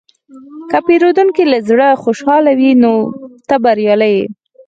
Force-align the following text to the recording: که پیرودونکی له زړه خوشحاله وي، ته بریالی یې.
که 0.69 0.77
پیرودونکی 0.87 1.43
له 1.51 1.59
زړه 1.69 1.89
خوشحاله 2.03 2.51
وي، 2.59 2.71
ته 3.47 3.55
بریالی 3.63 4.11
یې. 4.17 4.25